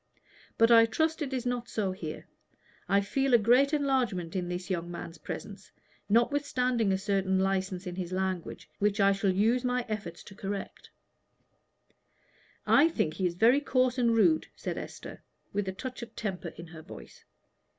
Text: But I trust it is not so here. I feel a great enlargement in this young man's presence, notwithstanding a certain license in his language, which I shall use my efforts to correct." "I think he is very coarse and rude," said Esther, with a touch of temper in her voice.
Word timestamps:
But 0.57 0.71
I 0.71 0.87
trust 0.87 1.21
it 1.21 1.31
is 1.31 1.45
not 1.45 1.69
so 1.69 1.91
here. 1.91 2.25
I 2.89 3.01
feel 3.01 3.35
a 3.35 3.37
great 3.37 3.71
enlargement 3.71 4.35
in 4.35 4.49
this 4.49 4.67
young 4.71 4.89
man's 4.89 5.19
presence, 5.19 5.71
notwithstanding 6.09 6.91
a 6.91 6.97
certain 6.97 7.37
license 7.39 7.85
in 7.85 7.95
his 7.97 8.11
language, 8.11 8.67
which 8.79 8.99
I 8.99 9.11
shall 9.11 9.29
use 9.31 9.63
my 9.63 9.85
efforts 9.87 10.23
to 10.23 10.33
correct." 10.33 10.89
"I 12.65 12.89
think 12.89 13.13
he 13.13 13.27
is 13.27 13.35
very 13.35 13.59
coarse 13.61 13.99
and 13.99 14.15
rude," 14.15 14.47
said 14.55 14.75
Esther, 14.75 15.21
with 15.53 15.67
a 15.67 15.71
touch 15.71 16.01
of 16.01 16.15
temper 16.15 16.47
in 16.57 16.65
her 16.65 16.81
voice. 16.81 17.23